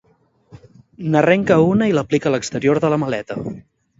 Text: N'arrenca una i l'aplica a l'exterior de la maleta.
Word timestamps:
N'arrenca 1.15 1.59
una 1.73 1.89
i 1.91 1.95
l'aplica 1.97 2.31
a 2.31 2.35
l'exterior 2.37 2.83
de 2.87 2.93
la 2.95 3.01
maleta. 3.05 3.41